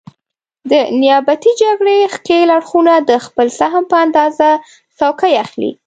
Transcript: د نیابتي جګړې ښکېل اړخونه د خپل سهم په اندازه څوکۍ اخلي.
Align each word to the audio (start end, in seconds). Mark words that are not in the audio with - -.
د 0.69 0.71
نیابتي 1.01 1.51
جګړې 1.61 1.97
ښکېل 2.13 2.49
اړخونه 2.57 2.93
د 3.09 3.11
خپل 3.25 3.47
سهم 3.59 3.83
په 3.91 3.95
اندازه 4.05 4.49
څوکۍ 4.97 5.33
اخلي. 5.45 5.71